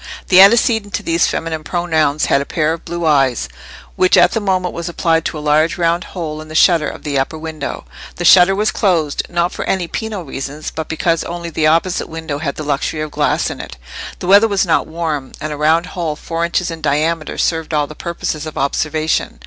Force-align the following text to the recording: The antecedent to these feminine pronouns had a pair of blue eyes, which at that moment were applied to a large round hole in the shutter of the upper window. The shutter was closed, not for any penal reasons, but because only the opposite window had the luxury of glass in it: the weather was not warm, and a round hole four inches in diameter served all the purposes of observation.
The 0.29 0.41
antecedent 0.41 0.95
to 0.95 1.03
these 1.03 1.27
feminine 1.27 1.63
pronouns 1.63 2.25
had 2.25 2.41
a 2.41 2.45
pair 2.47 2.73
of 2.73 2.83
blue 2.85 3.05
eyes, 3.05 3.47
which 3.95 4.17
at 4.17 4.31
that 4.31 4.39
moment 4.41 4.73
were 4.73 4.83
applied 4.87 5.25
to 5.25 5.37
a 5.37 5.45
large 5.47 5.77
round 5.77 6.05
hole 6.17 6.41
in 6.41 6.47
the 6.47 6.55
shutter 6.55 6.89
of 6.89 7.03
the 7.03 7.19
upper 7.19 7.37
window. 7.37 7.85
The 8.15 8.25
shutter 8.25 8.55
was 8.55 8.71
closed, 8.71 9.21
not 9.29 9.51
for 9.51 9.63
any 9.65 9.87
penal 9.87 10.23
reasons, 10.23 10.71
but 10.71 10.87
because 10.89 11.23
only 11.25 11.51
the 11.51 11.67
opposite 11.67 12.09
window 12.09 12.39
had 12.39 12.55
the 12.55 12.63
luxury 12.63 13.01
of 13.01 13.11
glass 13.11 13.51
in 13.51 13.59
it: 13.61 13.77
the 14.17 14.25
weather 14.25 14.47
was 14.47 14.65
not 14.65 14.87
warm, 14.87 15.33
and 15.39 15.53
a 15.53 15.55
round 15.55 15.85
hole 15.85 16.15
four 16.15 16.43
inches 16.45 16.71
in 16.71 16.81
diameter 16.81 17.37
served 17.37 17.71
all 17.71 17.85
the 17.85 17.93
purposes 17.93 18.47
of 18.47 18.57
observation. 18.57 19.39